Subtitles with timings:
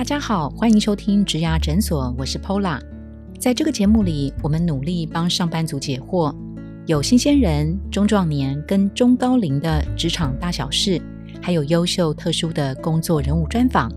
[0.00, 2.80] 大家好，欢迎收听植牙诊所，我是 Pola。
[3.38, 6.34] 在这个节目里，我们努力帮上班族解惑，
[6.86, 10.98] 有新鲜人、中壮年跟中高龄的职场大小事，
[11.42, 13.92] 还有优秀特殊的工作人物专访，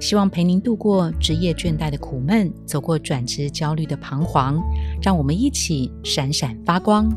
[0.00, 4.62] 希望陪您度过职业倦怠的苦闷，走过转职焦虑的彷徨，
[5.02, 7.12] 让我们一起闪闪发光。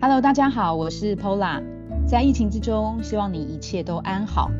[0.00, 1.62] Hello，大家好，我是 Pola。
[2.06, 4.50] 在疫情之中，希望你一切都安好。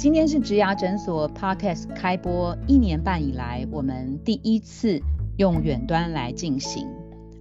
[0.00, 5.02] 今天是植牙诊所 Podcast 开播一年半以来，我们第一次
[5.36, 6.88] 用远端来进行。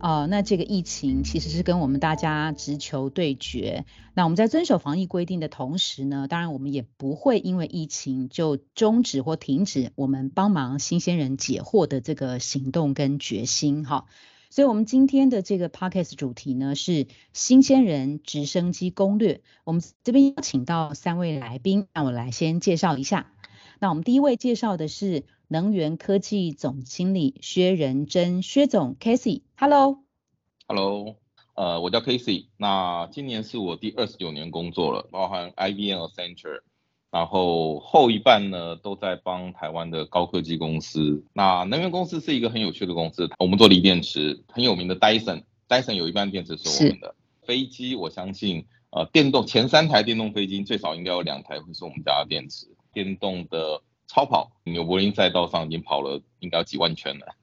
[0.02, 3.86] 呃，那这个疫情其实是跟我们大家直球对决。
[4.14, 14.04] 那我们在遵守防疫规定的同时呢，当然我们也不会因为疫情就终止或停止我们帮忙新鲜人解惑的这个行动跟决心哈。
[14.52, 19.42] 所以，我们今天的这个 podcast 主题呢是新鲜人直升机攻略。
[19.64, 23.32] 我们这边邀请到三位来宾，让我来先介绍一下。
[23.80, 31.16] 那我们第一位介绍的是能源科技总经理薛仁珍，薛总 k a s e y Hello，Hello，
[31.54, 36.64] 呃，我叫 k a s e y 那今年是我第二十九年工作了，包含 IBM、Centre。
[37.12, 41.24] 然后后一半呢，都在帮台湾的高科技公司。
[41.34, 47.16] 那能源公司是一个很有趣的公司，我们做锂电池，很有名的 Dyson，Dyson 有一半电池是我们的。
[47.42, 52.68] 飞机，我相信，呃，电动前三台电动飞机最少应该有两台会是我们家的电池。
[52.94, 57.36] 电动的超跑，纽柏林赛道上已经跑了应该有几万圈了。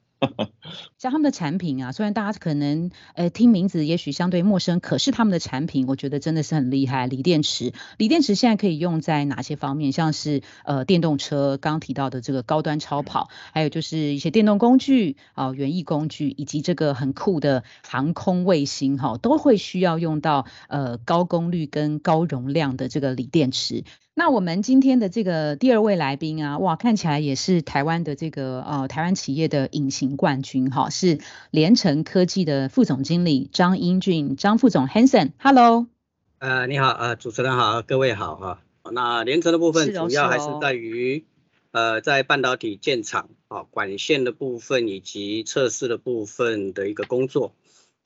[0.99, 7.05] 像他们的产品啊，虽然大家可能呃听名字也许相对陌生，可是他们的产品我觉得真的是很厉害。
[7.05, 9.91] 锂电池，锂电池现在可以用在哪些方面？
[9.91, 23.83] 像是呃电动车，刚刚提到的这个高端超跑，还有就是一些电动工具啊、园艺工具，以及这个很酷的航空卫星哈，都会需要用到呃高功率跟高容量的这个锂电池。
[24.19, 31.19] 那我们今天的这个第二位来宾啊，哇，看起来也是台湾的这个呃台湾企业的隐形冠军哈，是
[31.51, 35.85] 联成科技的副总经理张英俊，张副总，Hanson，Hello，
[36.39, 38.59] 呃，你好，呃，主持人好，各位好哈。
[38.91, 41.23] 那联成的部分主要还是在于
[41.69, 47.53] 呃在半导体建厂啊管线的部分以及测试的部分的一个工作。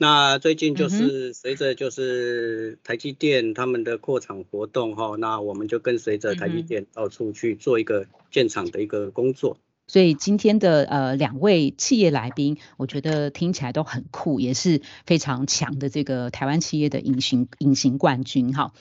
[0.02, 9.58] 那最近就是随着就是台积电他们的扩厂活动哈，那我们就跟随着台积电到处去做一个建厂的一个工作。
[9.86, 18.74] 所以今天的呃两位企业来宾，我觉得听起来都很酷，也是非常强的这个台湾企业的隐形隐形冠军哈。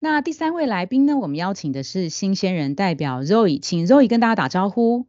[0.00, 5.04] 那第三位来宾呢，我们邀请的是新鲜人代表 Zoe，请 Zoe 跟大家打招呼。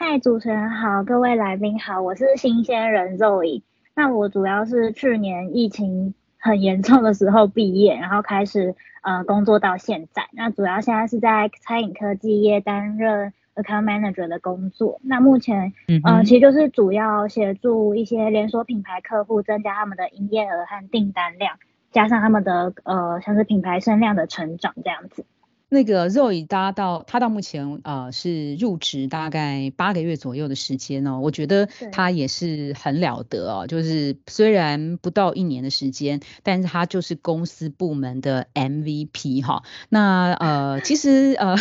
[0.00, 3.62] 嗨，主持人好，各位来宾好，我是新鲜人 Zoe。
[3.98, 10.28] 那我主要是去年疫情很严重的时候毕业，然后开始呃工作到现在。
[10.30, 15.00] 那主要现在是在餐饮科技业担任 account manager 的工作。
[15.02, 15.72] 那目前
[16.04, 21.58] 呃其实就是主要协助一些连锁品牌客户增加他们的营业额和订单量，
[21.90, 25.24] 加上他们的呃像是品牌声量的成长这样子。
[25.68, 39.62] 那个 Zoe 搭到他到目前呃是入职大概八个月左右的时间哦，我觉得他也是很了得哦，就是虽然不到一年的时间，但是他就是公司部门的 MVP 哈。
[39.88, 41.56] 那呃其实呃。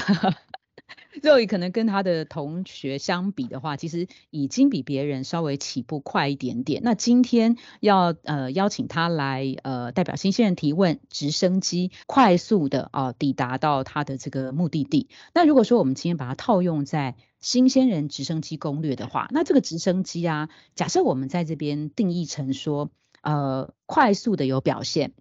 [1.21, 6.81] 肉宇可能跟他的同学相比的话，其实已经比别人稍微起步快一点点。
[6.83, 15.09] 那今天要呃邀请他来呃代表新鲜人提问，直升机快速的啊抵达到他的这个目的地。
[15.33, 22.91] 那如果说我们今天把它套用在新鲜人直升机攻略的话，那这个直升机啊，假设我们在这边定义成说
[23.21, 25.13] 呃快速的有表现。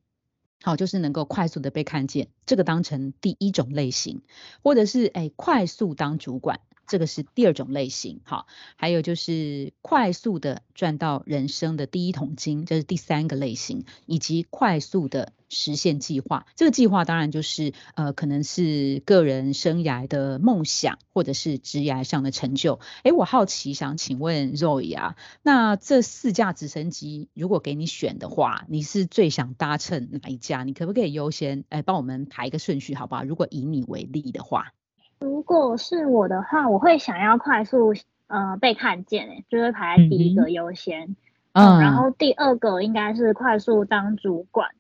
[0.63, 4.23] 好，就是能够快速的被看见，这个当成第一种类型，
[4.63, 6.61] 或者是哎快速当主管。
[6.87, 16.47] 这个是第二种类型，好，还有就是快速的赚到人生的第一桶金，这是第三个类型，以及快速的实现计划。
[16.55, 22.79] 这个计划当然就是呃，可能是个人生涯的梦想，或者是职业上的成就。
[23.03, 30.63] 哎，我好奇想请问 Roy 啊，那这四架直升机如果给你选的话，你是最想搭乘哪一架？
[30.65, 33.25] 你可不可以优先哎帮我们排一个顺序，好不好？
[33.25, 34.76] 如果以你为例的话。
[35.19, 37.95] 如果是我的话，我会想要快速
[38.27, 41.17] 呃被看见，哎，就会排在第一个优先，
[41.53, 44.71] 嗯，然后第二个应该是快速当主管，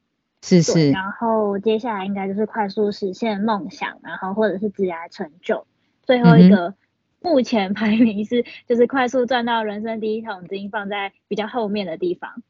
[0.42, 5.66] 是是，然后接下来应该就是快速实现梦想，然后或者是职业成就，
[6.02, 6.74] 最后一个
[7.20, 12.42] 目前排名是就是快速赚到人生第一桶金，放在比较后面的地方。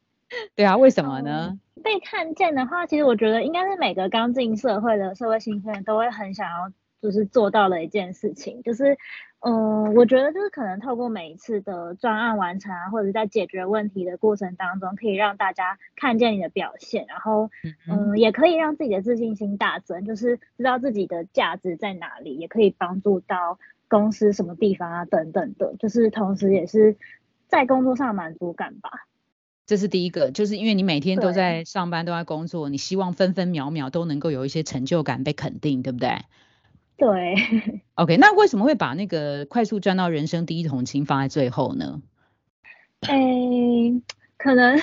[0.57, 1.59] 对啊，为什么呢？
[1.85, 6.73] 被看见的话，其实我觉得应该是每个刚进社会的社会新生都会很想要。
[7.07, 8.99] 就是做到了一件事情，就是，
[9.39, 17.49] 嗯，我觉得就是可能透过每一次的专案完成啊，或者在解决问题的过程当中，可以让大家看见你的表现，然后，
[17.89, 26.97] 嗯，也可以让自己的自信心大增，就是知道自己的价值在哪里，也可以帮助到公司什么地方啊等等的，就是同时也是
[27.47, 29.07] 在工作上满足感吧。
[29.65, 36.19] 这是第一个，就是因为你每天都在上班，都在工作，你希望分分秒秒都能够有一些成就感被肯定，对不对？
[36.97, 37.35] 对。
[37.95, 42.01] OK，那为什么会把那个快速赚到人生第一桶金放在最后呢？
[43.03, 43.17] 哎，
[44.39, 44.79] 可能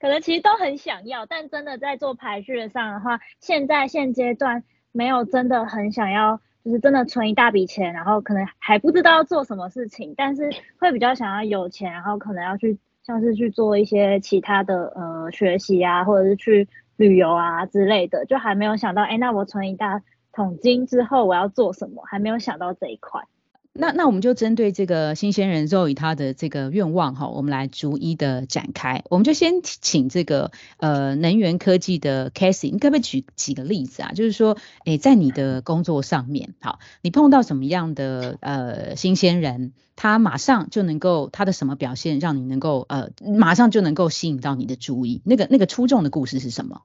[0.00, 12.78] 可能其实都很想要，但真的在做排序上的话，现在现阶段没有真的很想要，就是真的存一大笔钱，然后可能还不知道要做什么事情，但是会比较想要有钱，然后可能要去。
[13.06, 16.66] 像是去做一些其他的呃学习啊，或者是去
[16.96, 20.00] 旅游啊之类的，就还没有想到，哎，那我存一大
[20.34, 23.22] 桶金之后我要做什么，还没有想到这一块。
[23.76, 29.02] 那那我们就针对这个新鲜人 Zoe 他的这个愿望哈，我们来逐一的展开。
[29.10, 34.12] 我们就先请这个呃能源科技的 Casey，你可不可以举几个例子啊？
[34.12, 45.20] 就是说，哎，在你的工作上面，好，你碰到什么样的呃新鲜人，他马上就能够他的什么表现让你能够呃马上就能够吸引到你的注意？
[45.24, 46.82] 那个那个出众的故事是什么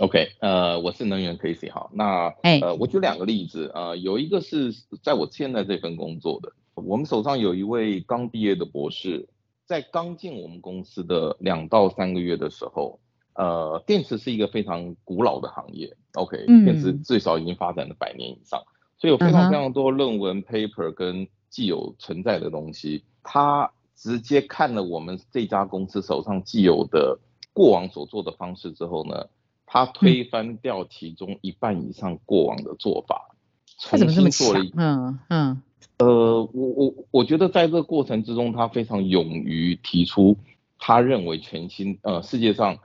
[0.00, 9.28] ？OK，呃，我是能源 Casey 哈，那呃，我举两个例子，呃，有一个是在我现在这份工作的，我们手上有一位刚毕业的博士，
[9.66, 12.98] 在刚进我们公司的两到三个月的时候，
[13.34, 18.62] 呃，电池是一个非常古老的行业，OK，电池最少已经发展了百年以上，
[18.96, 27.18] 所以有非常非常多论文 paper 跟既有存在的东西，他直接看了我们这家公司手上既有的
[27.52, 29.26] 过往所做的方式之后呢。
[29.72, 33.36] 他推翻掉其中一半以上过往的做法，
[33.78, 34.64] 重新做了。
[34.74, 35.62] 嗯嗯。
[35.98, 40.36] 呃，我我我觉得在这个过程之中，他非常勇于提出
[40.76, 42.78] 他认为全新呃世界上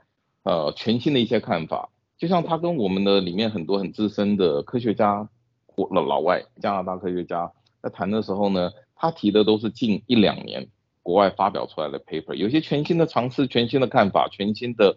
[0.44, 1.88] 呃全新的一些看法。
[2.18, 5.28] 就像他跟我们的里面很多很资深的科学家
[5.66, 7.50] 或老老外加拿大科学家
[7.82, 10.68] 在谈的时候呢，他提的都是近一两年
[11.02, 14.96] 国外发表出来的 paper，有些全新的尝试、全新的看法、全新的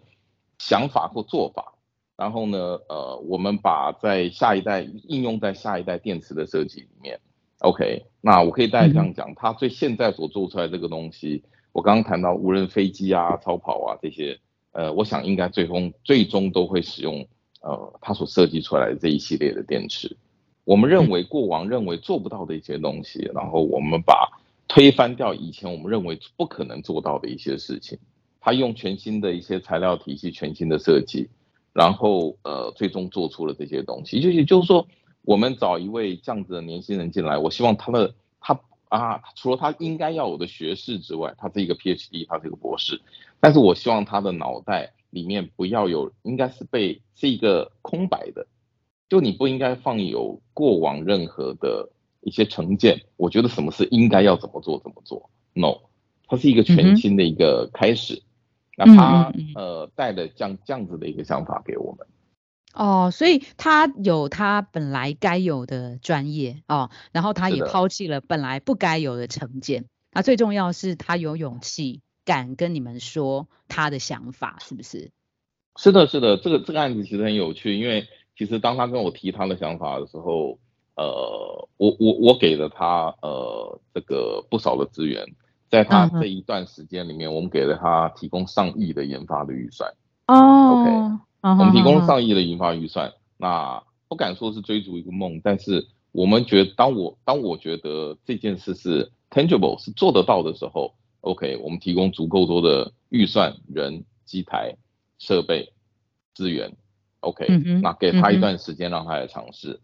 [0.58, 1.74] 想法或做法。
[2.20, 7.18] 然后呢，呃，我们把在下一代应用在下一代电池的设计里面
[7.60, 14.38] ，OK，那我可以大概这样讲，它最现在所做出来这个东西，我刚刚谈到无人飞机啊、超跑啊这些，
[14.72, 17.26] 呃，我想应该最终最终都会使用
[17.62, 20.14] 呃它所设计出来的这一系列的电池。
[20.64, 24.28] 我们认为过往认为做不到的一些东西，然后我们把
[24.68, 27.98] 推翻掉以前我们认为不可能做到的一些事情，
[28.42, 31.30] 它用全新的一些材料体系、全新的设计。
[31.72, 34.86] 然后呃，最终做出了这些东西，就是就是说，
[35.22, 38.58] 我们找一位这样子的年轻人进来，我希望他的他
[38.88, 43.00] 啊，除了他应该要有的学士之外，他是一个 PhD，他是一个博士，
[43.38, 48.48] 但是我希望他的脑袋里面不要有，应该是被是一个空白的，
[49.08, 51.88] 就你不应该放有过往任何的
[52.22, 55.82] 一些成见，我觉得什么是应该要怎么做怎么做，No，
[56.26, 58.22] 它是一个全新的一个开始。
[58.76, 62.06] 那他呃带了这样这样子的一个想法给我们，
[62.72, 75.10] 哦，所以他有他本来该有的专业哦，然后他也抛弃了本来不该有的成见，那最重要是他有勇气敢跟你们说他的想法，是不是？
[75.76, 80.58] 是的，是的，这个这个案子其实很有趣，因为其实当他跟我提他的想法的时候，
[80.96, 85.26] 呃，我我我给了他呃这个不少的资源。
[85.70, 89.88] 在他这一段时间里面，我们给了他提供上亿的研发的预算。
[90.26, 90.90] 哦，OK，
[91.42, 93.12] 我们提供上亿的研发预算。
[93.36, 104.76] 那不敢说是追逐一个梦，但是我们觉得，当我当我觉得这件事是 tangible 是做得到的时候，OK，我们提供足够多的预算、人、机台、
[105.20, 105.72] 设备、
[106.34, 106.76] 资源
[107.20, 107.46] ，OK，
[107.80, 109.78] 那给他一段时间让他来尝试。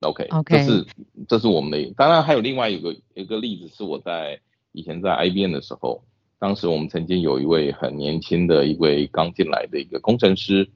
[0.00, 0.86] OK，OK，这是
[1.28, 1.94] 这是我们的。
[1.96, 4.40] 当然还有另外一个一个例子是我在。
[4.72, 6.02] 以前在 IBM 的时候，
[6.38, 10.68] 当时我们曾经有一位很年轻的一位刚进来的一个工程师，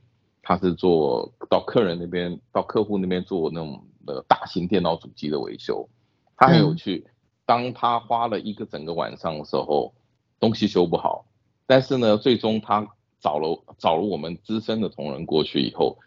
[0.43, 5.88] 他是做到客人那边、到客户那边做那种呃大型电脑主机的维修。
[6.37, 7.07] 他很有趣，
[7.47, 9.95] 当他花了一个整个晚上的时候，
[10.38, 11.25] 东西修不好，
[11.67, 12.87] 但是呢，最终他
[13.19, 15.99] 找了找了我们资深的同仁过去以后，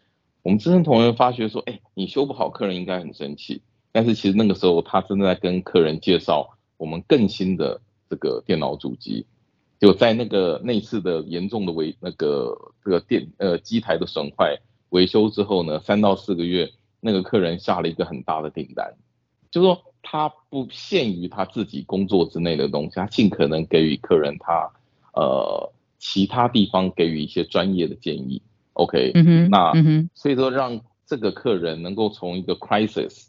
[0.43, 3.63] 我们资深同仁发觉说，哎，你修不好，客人应该很生气。
[3.91, 6.51] 但是其实那个时候他正在跟客人介绍。
[6.79, 9.25] 我们更新的这个电脑主机，
[9.79, 14.57] 就在那个那次的严重的维那个这个电呃机台的损坏
[14.89, 16.71] 维修之后呢，三到四个月
[17.01, 18.95] 那个客人下了一个很大的订单，
[19.51, 24.71] 就说他不限于他自己工作之内的东西，他尽可能给予客人他
[25.13, 28.41] 呃其他地方给予一些专业的建议。
[28.73, 29.11] OK，
[29.49, 29.73] 那
[30.15, 33.27] 所以说让这个客人能够从一个 crisis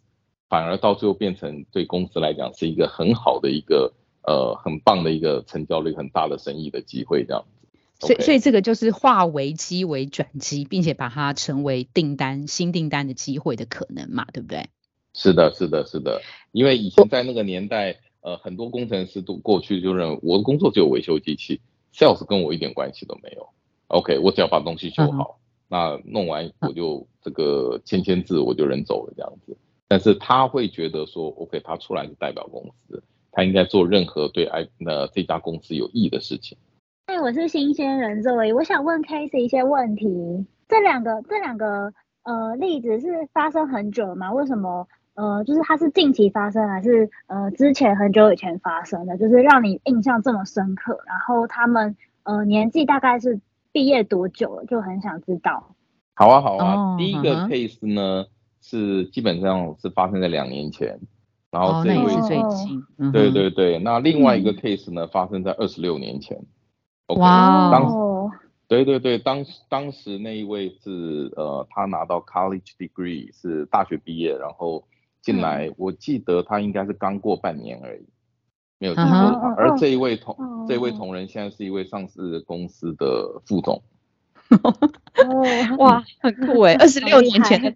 [0.51, 3.95] 反而到最后变成对公司来讲是一个很好的一个
[4.27, 8.07] 呃很棒的一个成交率很大的生意的机会这样子。
[8.07, 14.69] 所以所以这个就是化危机为转机，并且把它成为订单新订单的机会的可能嘛，对不对？
[15.13, 16.21] 是的，是的，是的。
[16.53, 21.61] 因为以前在那个年代，呃，很多工程师都过去就认为我的工作只有维修机器
[21.95, 23.49] ，sales 跟我一点关系都没有。
[23.89, 25.39] OK，我只要把东西修好。
[25.69, 29.57] 那弄完我就这个签签字我就人走了这样子，
[29.91, 36.57] 但是他会觉得说，OK，他出来是代表公司，他应该做任何对爱那这家公司有益的事情。
[37.07, 40.47] 哎，我是新鲜人这位，我想问 Case 一些问题。
[40.69, 41.93] 这两个这两个
[42.23, 44.33] 呃例子是发生很久了吗？
[44.33, 49.19] 为什么呃就是它是近期发生还是呃之前很久以前发生的？
[49.19, 51.01] 就是让你印象这么深刻。
[51.05, 53.41] 然后他们呃年纪大概是？
[53.73, 54.65] 毕业多久了？
[54.65, 55.77] 就很想知道。
[56.17, 56.97] 好啊，好啊。
[56.99, 58.27] 第一个 case 呢，
[58.61, 61.01] 是基本上是发生在两年前，
[61.51, 63.13] 然后这位最近。
[63.13, 66.39] 对对对，那另外一个 case 呢，发生在二十六年前。
[67.17, 67.71] 哇。
[67.71, 68.31] 当
[68.69, 74.85] 对对对，当当时那一位是呃，他拿到 college degree 是大学毕业，然后
[75.21, 78.07] 进来，我记得他应该是刚过半年而已。
[78.79, 79.09] 没有记错，
[79.57, 80.37] 而这一位同
[80.69, 83.83] 这一位同仁现在是一位上市公司的副总。
[85.79, 86.75] 哇，很酷哎！
[86.75, 87.75] 二十六年前的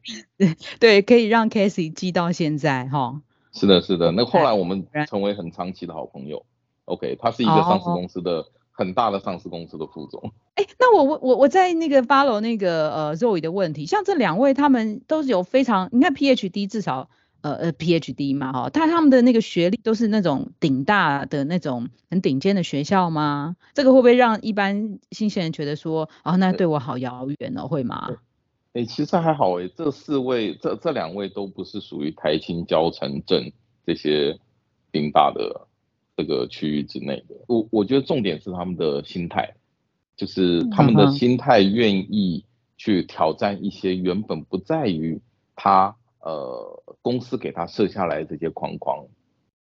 [0.78, 3.20] 对，可以让 Casey 记到现在哈。
[3.52, 4.10] 是的，是的。
[4.12, 6.44] 那后来我们成为很长期的好朋友。
[6.86, 10.32] OK，他是一个上市公司的很大的上市公司的副总。
[10.56, 17.08] 哎，那我我我我在那个 follow 那个呃 Zoe 的问题，像这两位他们都是有非常，你看 PhD 至少。
[17.44, 23.54] 呃呃，PhD 嘛，哈，他他们的那个学历都是那种顶大的那种很顶尖的学校吗？
[23.74, 28.16] 这个会不会让一般新鲜人觉得说，哦，那对我好遥远哦，会吗？
[28.72, 33.52] 哎，其实还好哎，这四位，这这两位都不是属于台青、交城镇
[33.84, 34.38] 这些
[34.90, 35.66] 顶大的
[36.16, 37.34] 这个区域之内的。
[37.46, 39.54] 我我觉得重点是他们的心态，
[40.16, 42.42] 就是他们的心态愿意
[42.78, 45.20] 去挑战一些原本不在于
[45.54, 45.94] 他。
[46.24, 49.04] 呃，公司给他设下来这些框框，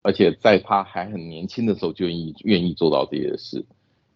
[0.02, 3.66] 而且在他还很年轻的时候就愿意愿意做到这些事。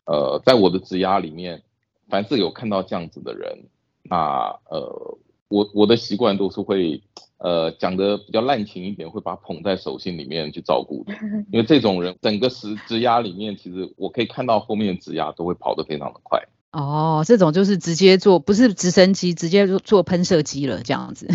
[0.06, 1.64] 呃，在我的职涯里面，
[2.10, 3.70] 凡是有看到这样子的人，
[4.04, 7.02] 那呃，我我的习惯都是会
[7.38, 11.14] 呃讲的比较滥情一点，会把捧在手心里面去照顾的。
[11.50, 16.44] 因为这种人，整个职职涯里面，其实我可以看到后面的职涯都会跑得非常的快。
[16.74, 21.30] 哦，这种就是直接做，不是直升机，直接做做喷射机了，这样子。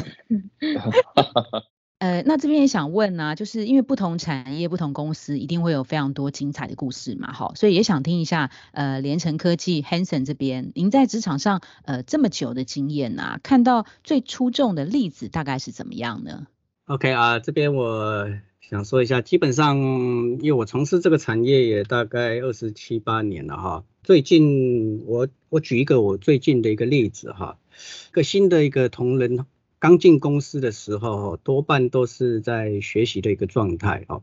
[1.98, 16.46] 呃，那这边也想问呢，就是因为不同产业、不同公司，一定会有非常多精彩的故事嘛，好，所以也想听一下，呃，联成科技 Hanson 这边，您在职场上呃这么久的经验呐，看到最出众的例子大概是怎么样呢
[16.86, 18.28] ？OK 啊，这边我
[18.60, 23.84] 想说一下，基本上因为我从事这个产业也大概二十七八年了哈。
[24.04, 27.58] 最近我我举一个我最近的一个例子哈，
[28.10, 29.44] 一个新的一个同仁
[29.78, 34.22] 刚进公司的时候，多半都是在学习的一个状态哦。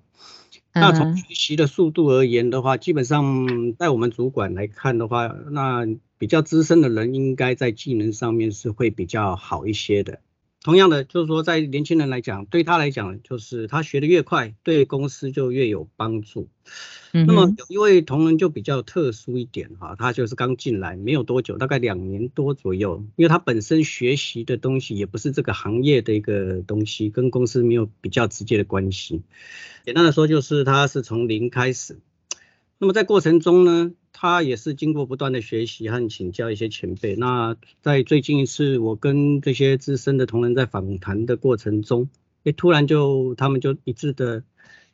[0.74, 10.20] 那从学习的速度而言的话，基本上在我们主管来看的话，那比较资深的人应该在技能上面是会比较好一些的。
[10.66, 16.50] 同样的，就是说在年轻人来讲，对他来讲，就是他学的越快，对公司就越有帮助。
[17.12, 29.22] 那么有一位同仁就比较特殊一点哈，他就是刚进来没有多久，大概两年多左右，因为他本身学习的东西也不是这个行业的一个东西，跟公司没有比较直接的关系。
[29.86, 32.00] 简单的说，就是他是从零开始。
[32.80, 33.92] 那么在过程中呢，
[34.26, 37.16] 他也是经过不断的学习和请教一些前辈。
[37.16, 42.10] 那在最近一次我跟这些资深的同仁在访谈的过程中，
[42.44, 44.44] 哎，突然就他们就一致的、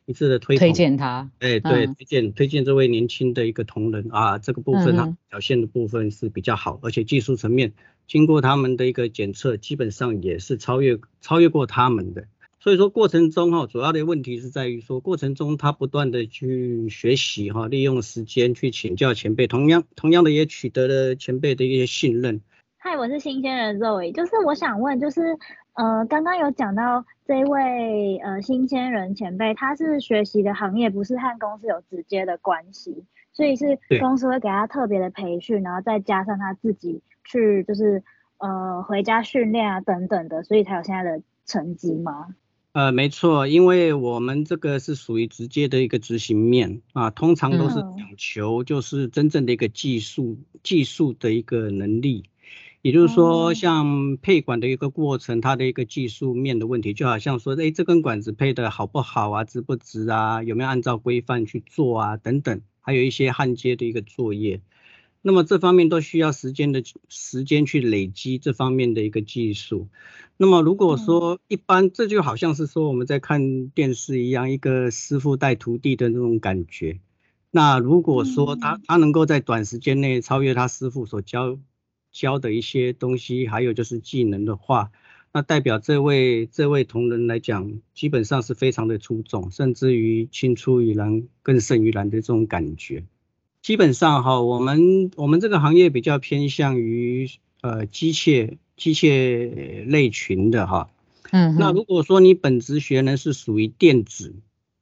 [0.04, 7.72] 一致的推推荐他，哎，对，推荐推荐这位年轻的一个同仁啊，这个部分他表现的部分是比较好，而且技术层面
[8.06, 12.26] 经过他们的一个检测，基本上也是超越超越过他们的。
[12.62, 22.40] 所以说过程中哈，主要的问题是在于说过程中他不断的去学习哈，利用时间去请教前辈，同样同样的也取得了前辈的一些信任。
[22.78, 25.36] 嗨，我是新鲜人 Zoe，就是我想问，就是
[25.72, 38.04] 呃刚刚有讲到这位呃新鲜人前辈，他是学习的行业不是和公司有直接的关系，所以是公司会给他特别的培训，然后再加上他自己去就是
[38.38, 41.20] 呃回家训练啊等等的，所以才有现在的。
[41.44, 42.28] 成绩吗？
[42.72, 52.24] 呃，没错，因为我们这个是属于直接的一个执行面啊，通常都是讲求就是真正的一个技术技术的一个能力，
[52.80, 64.62] 也就是说，像配管的一个过程，它的一个技术面的问题，就好像说，哎，这根管子配的好不好啊，直不直啊，有没有按照规范去做啊，等等，还有一些焊接的一个作业。
[65.22, 69.88] 那么这方面都需要时间的时间去累积这方面的一个技术。
[70.36, 76.98] 那么如果说一般，这就好像是说我们在看电视一样，一个师傅带徒弟的那种感觉。
[77.52, 81.58] 那如果说他他能够在短时间内超越他师傅所教
[82.10, 84.90] 教的一些东西，还有就是技能的话，
[85.32, 93.04] 那代表这位这位同仁来讲，基本上是非常的出众，甚至于青出于蓝更胜于蓝的这种感觉。
[93.62, 100.90] 基本上哈，我们我们这个行业比较偏向于呃机械机械类群的哈。
[101.30, 101.56] 嗯。
[101.58, 104.34] 那如果说你本职学呢是属于电子，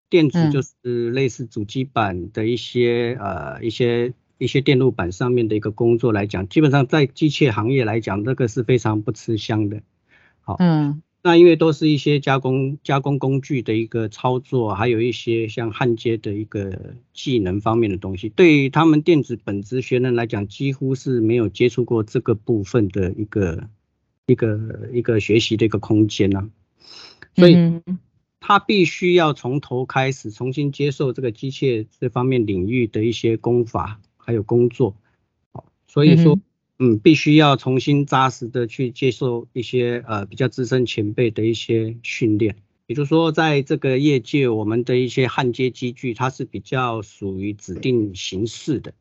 [0.09, 9.83] 电子就是类似主机板的一些呃一些一些电路板上面的一个工作来讲，基本上在机械行业来讲，这个是非常不吃香的。
[10.41, 10.57] 好。
[10.59, 11.03] 嗯。
[11.23, 23.69] 那因为都是一些加工加工工具的一个操作，还有一些像焊接的一个技能方面的东西，对于他们电子本职学生来讲，几乎是没有接触过这个部分的一个
[24.27, 26.51] 一个一个学习的一个空间呢。
[27.37, 27.83] 所以
[28.41, 34.97] 他必须要从头开始重新接受这个机械这方面领域的一些功法还有工作。
[35.87, 36.39] 所以说。
[36.83, 42.57] 嗯，必须要重新扎实的去接受一些呃比较资深前辈的一些训练，
[42.87, 48.95] 也就是说，在这个业界，我们的一些焊接机具，它是比较属于指定形式的，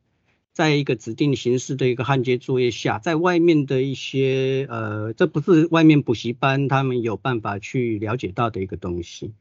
[0.52, 9.32] 在一个指定形式的一个焊接作业下，在外面的一些呃，这不是外面补习班他们有办法去了解到的一个东西，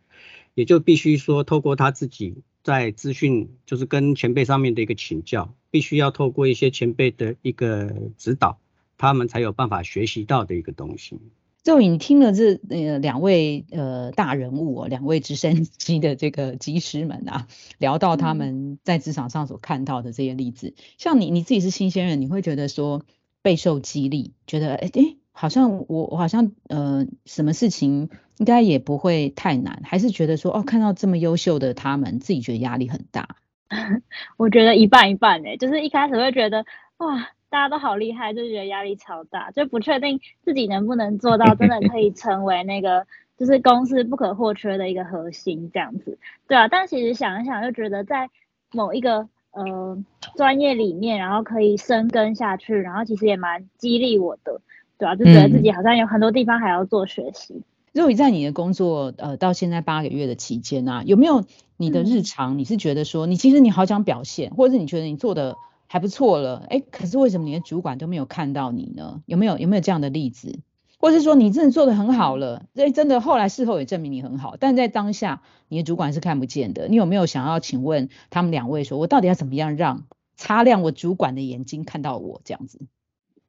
[0.54, 2.36] 也就必须说透过他自己。
[2.68, 8.58] 在资讯就是跟前辈上面的一个请教，必须要透过一些前辈的一个指导，
[8.98, 11.18] 他们才有办法学习到的一个东西。
[11.62, 23.02] 就你听了这呃两位呃大人物哦，两位直升机的这个机师们啊，聊到他们在职场上所看到的这些例子，像你你自己是新鲜人，你会觉得说
[23.40, 25.16] 备受激励，觉得哎哎。
[25.40, 33.36] 好像我我好像呃什么事情应该也不会太难，还是觉得说哦看到这么优秀的他们，自己觉得压力很大。
[34.36, 46.18] 我觉得一半一半哎，就是一开始会觉得哇大家都好厉害，就觉得压力超大，就不确定自己能不能做到真的可以成为那个就是公司不可或缺的一个核心这样子。
[46.48, 48.28] 对啊，但其实想一想又觉得在
[48.72, 49.96] 某一个呃
[50.36, 54.60] 专业里面，然后可以深耕下去，然后其实也蛮激励我的。
[54.98, 57.62] 对啊，就觉得自己好像有很多地方还要做学习。
[57.92, 61.44] 肉宇在你的工作呃到现在八个月的期间啊，有没有
[61.76, 62.58] 你的日常？
[62.58, 65.56] 你是觉得说你其实你好想表现，或者是你觉得你做的
[65.86, 69.22] 还不错了，哎，可是为什么你的主管都没有看到你呢？
[69.24, 70.58] 有没有有没有这样的例子？
[71.00, 76.88] 或者是说你真的做的很好了，哎，真的后来事后也证明你很好，但在当下你的主管是看不见的。
[76.88, 80.04] 你有没有想要请问他们两位说，我到底要怎么样让
[80.36, 82.80] 擦亮我主管的眼睛看到我这样子？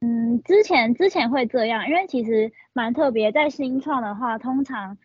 [0.00, 4.96] 嗯，之前之前会这样，因为其实蛮特别，在新创的话，通常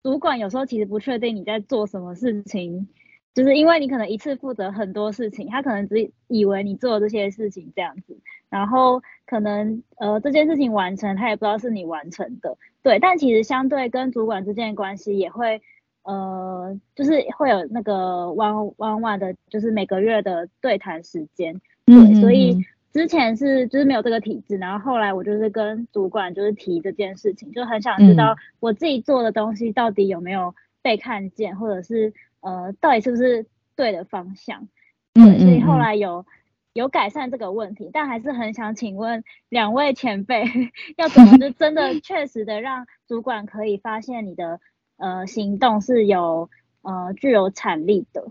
[0.00, 2.86] 主管有时候其实不确定你在做什么事情，
[3.34, 8.16] 就是因为你可能一次负责很多事情，他可能只以为你做这些事情这样子，
[8.48, 15.60] 然后可能呃这件事情完成，他也不知道是你完成的，对，但其实相对跟主管之间的关系也会
[16.04, 22.64] 呃就是会有那个弯弯弯的，就是每个月的对谈时间，对，所以。
[22.94, 34.68] 之前是就是没有这个体制，然后后来我就是跟主管就是提这件事情，就很想知道我自己做的东西到底有没有被看见，或者是呃到底是不是对的方向。
[35.12, 36.24] 对，所以后来有
[36.72, 40.44] 有改善这个问题，但还是很想请问两位前辈，
[40.96, 44.60] 要怎么就真的 确实的让主管可以发现你的
[44.98, 46.48] 呃行动是有
[46.82, 48.28] 呃具有产力的。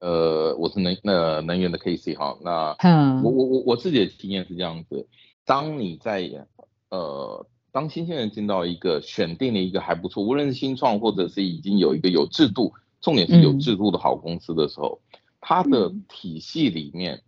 [0.00, 2.76] 呃，我是能呃能源的 K C 哈，那
[3.22, 5.06] 我我我我自己的经验是这样子，
[5.44, 6.46] 当你在
[6.90, 15.00] 呃当新鲜人进到一个选定了一个还不错，无论是新创或者是已经有一个有制度，重点是有制度的好公司的时候，
[15.40, 17.22] 它的体系里面，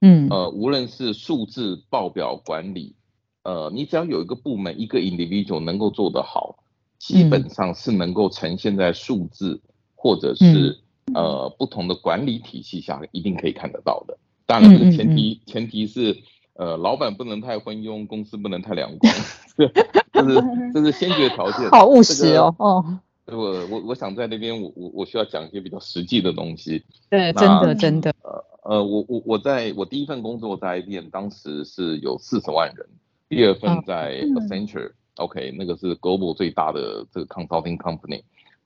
[0.00, 2.94] 嗯呃无论是数字报表管理，
[3.42, 6.64] 呃你只要有一个部门一个 individual 能够做得好，
[6.98, 9.60] 基本上是能够呈现在数字
[9.94, 10.83] 或者是。
[11.12, 14.16] 呃，不同的管理体系下，一定可以看得到的。
[14.46, 16.16] 当然，前提前提是，
[16.54, 19.12] 呃，老板不能太昏庸，公司不能太两光。
[20.12, 21.68] 这是这是先决条件。
[21.72, 22.98] 好务实哦，哦。
[23.26, 26.84] 我我我想在那边，我我我需要讲一些比较实际的东西。
[27.10, 28.14] 对，真的真的。
[28.22, 32.86] 呃呃，我我我在我第一份工作在 IBM，当时是有四十万人。
[33.28, 38.22] 第二份在 Accenture，OK，那个是 Global 最大的这个 Consulting Company，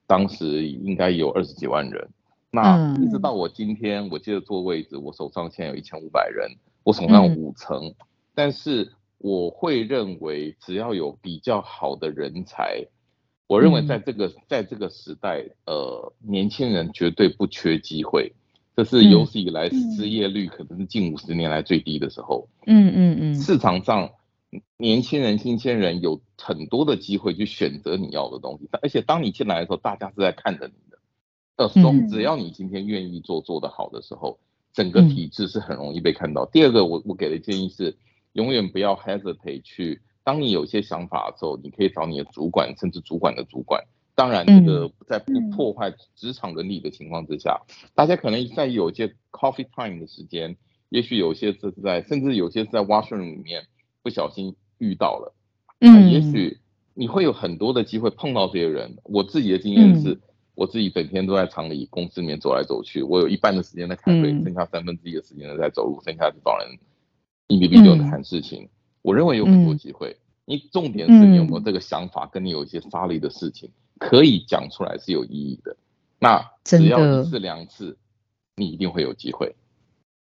[0.07, 2.09] 当时应该有二十几万人。
[2.51, 6.49] 那一直到我今天，我接着坐位置，我手上现在有一千五百人，
[6.83, 7.93] 我手上五层。
[8.33, 12.87] 但是我会认为，只要有比较好的人才。
[13.47, 18.31] 我认为在这个在这个时代，呃，年轻人绝对不缺机会，
[18.75, 22.47] 这是有史以来失业率可能是近五十年来最低的时候。
[22.65, 23.35] 嗯嗯嗯。
[23.35, 24.09] 市场上
[24.77, 30.88] 年轻人、新鲜人有很多的机会去选择你要的东西，而且当你进来的时候，大家是在看着你的。
[31.59, 34.39] 呃，总只要你今天愿意做做得好的时候，
[34.71, 36.45] 整个体制是很容易被看到。
[36.45, 37.97] 第二个，我我给的建议是，
[38.31, 40.01] 永远不要 hesitate 去。
[40.23, 43.83] 当你有些想法的时候，你可以找你的主管，甚至主管的主管。
[44.15, 47.59] 当然，这个在不破坏职场伦理的情况之下，
[47.93, 50.55] 大家可能在有些 coffee time 的时间，
[50.87, 53.65] 也许有些是在，甚至有些是在 washroom 里面
[54.01, 55.35] 不小心遇到了。
[55.81, 56.57] 嗯，也许
[56.93, 58.97] 你会有很多的机会碰到这些人。
[59.03, 60.19] 我自己的经验是，
[60.59, 66.77] 我自己整天都在厂里公司里面走来走去，我有一半的时间在开会，剩下三分之一的时间在走路，剩下是找人
[67.47, 68.67] 一米比九的谈事情。
[69.01, 73.69] 我认为有很多机会，你重点是你有没有这个想法，跟你有一些沙力的事情
[73.99, 75.77] 可以讲出来是有意义的。
[76.19, 77.97] 那只要一次两次，
[78.57, 79.55] 你一定会有机会。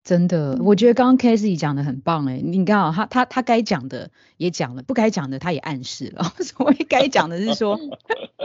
[0.09, 6.33] 真的，我觉得刚刚 k a s e y 讲的很棒哎，你看啊，他他他该讲的也讲了，不该讲的他也暗示了。
[6.40, 7.79] 所谓该讲的是说，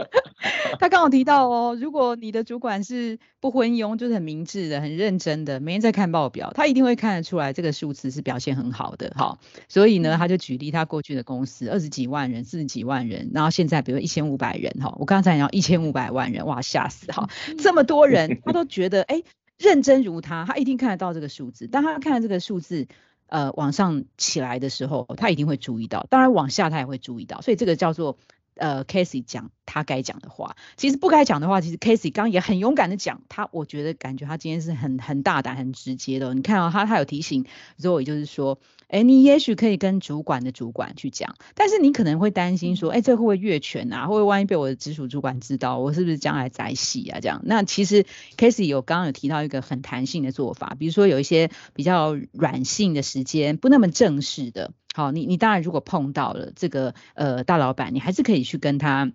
[0.78, 9.38] 他刚好提到哦，如果你的主管是不昏庸，就是很明智的、很认真的，每天在看报表，他一定会看得出来这个数字是表现很好的哈。
[9.70, 19.22] 所以呢，他就举例他过去的公司二十几万人、四十几万人，然后现在比如一千五百人哈，我刚才讲一千五百万人，哇，吓死哈，这么多人，他都觉得哎。
[19.58, 21.66] 认真如他，他一定看得到这个数字。
[21.66, 22.88] 当他看到这个数字，
[23.26, 26.06] 呃，往上起来的时候，他一定会注意到。
[26.10, 27.40] 当然，往下他也会注意到。
[27.40, 28.18] 所以这个叫做。
[28.56, 33.22] 呃，Casey 讲他该讲的话，其实不该讲的话，其实 Casey 刚也很勇敢的讲。
[33.28, 36.34] 他我觉得感觉他今天是很很大胆、很直接的。
[36.34, 37.46] 你看到他，他有提醒
[37.78, 44.02] Zoe，就是说，哎，你也许可以跟主管的主管去讲，但是你可能会担心说，哎，这会不会越权啊？
[44.02, 47.20] 会不会万一被我的直属主管知道，我是不是将来宰戏啊？
[47.20, 48.04] 这样，那其实
[48.36, 54.72] Casey 有刚刚有提到一个很弹性的做法，比如说有一些比较软性的时间，不那么正式的。
[54.94, 59.10] 好，你你当然如果碰到了这个呃大老板，你还是可以去跟他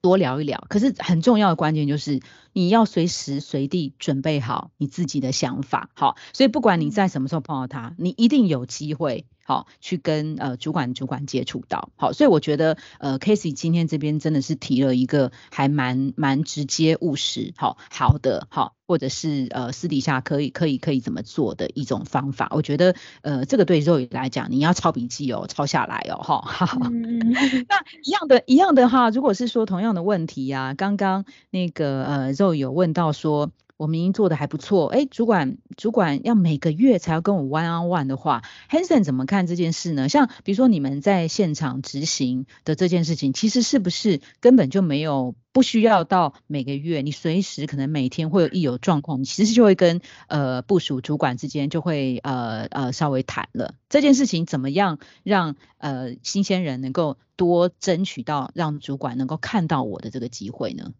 [0.00, 0.64] 多聊一聊。
[0.68, 2.20] 可是很重要的关键就是
[2.52, 5.90] 你要随时随地准备好你自己的想法。
[5.94, 9.26] 好，所以不管你在什么时候碰到他，你一定有机会。
[9.50, 26.78] 好，去跟呃主管主管接触到，好，所以我觉得呃 Casey 今天这边真的是提了一个还蛮蛮直接务实，好好的，好，或者是呃私底下可以可以可以怎么做的一种方法，我觉得呃这个对肉 o 来讲，你要抄笔记哦，抄下来哦，哈，
[27.68, 33.50] 那一样的一样的哈，如果是说同样的问题呀，刚刚那个呃肉有问到说。
[33.80, 40.06] 我明明做的还不错，哎，主管，主管要每个月才要跟我 one on one 的话，Hanson 怎么看这件事呢？
[40.10, 60.92] 像比如说你们在现场执行的这件事情，其实是不是根本就没有不需要到每个月，你随时可能每天会有一有状况，你其实就会跟呃部署主管之间就会呃呃稍微谈了这件事情，怎么样让呃新鲜人能够多争取到让主管能够看到我的这个机会呢？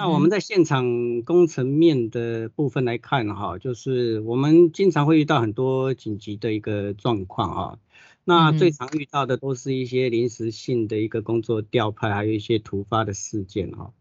[0.00, 7.78] 那我们在现场工程面的部分来看哈，就是我们经常会遇到很多紧急的一个状况哈。
[8.24, 13.92] 那最常遇到的都是一些临时性的一个工作调派，还有一些突发的事件哈。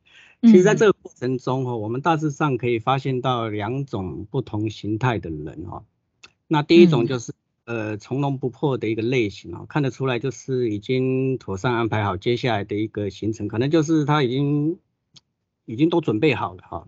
[0.41, 5.83] 其实在这个过程中哈，我们大致上可以发现到两种不同形态的人哈。
[6.47, 7.33] 那第一种就是
[7.65, 14.79] 呃从容不迫的一个类型啊，看得出来就是已经妥善安排好接下来的一个行程，可能就是他已经。
[15.69, 16.87] 已经都准备好了哈，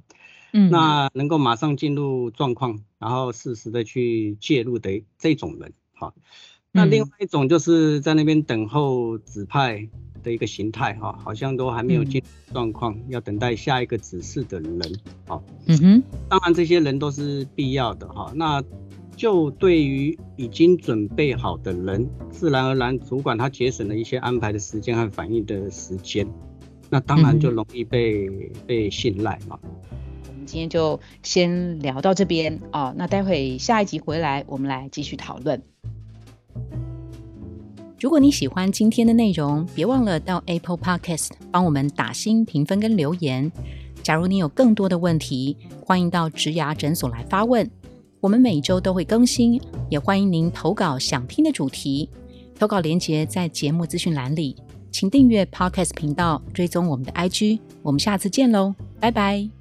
[0.53, 6.15] 嗯，那能够马上进入状况，然后适时的去介入的这种人，哈，
[6.71, 9.87] 那另外一种就是在那边等候指派
[10.23, 14.81] 的一个形态，哈，好像都还没有进状况，要等待下一个指示的人，
[15.27, 18.63] 好，嗯哼，当然这些人都是必要的，哈，那
[19.15, 26.27] 就对于已经准备好的人，自然而然主管他节省了一些安排的时间和反应的时间。
[26.91, 28.27] 那当然就容易被
[28.67, 29.57] 被信赖嘛。
[30.27, 35.61] 我们今天就先聊到这边哦，那待会下一集回来我们来继续讨论。
[37.97, 43.49] 如果你喜欢今天的内容，别忘了到 Apple Podcast 帮我们打新评分跟留言。
[44.03, 47.69] 假如你有更多的问题，欢迎到植牙诊所来发问，
[48.19, 52.09] 我们每周都会更新，也欢迎您投稿想听的主题。
[52.59, 54.55] 投稿链接在节目资讯栏里，
[54.91, 57.59] 请订阅 Podcast 频道，追踪我们的 IG。
[57.81, 59.60] 我们下次见喽，拜拜。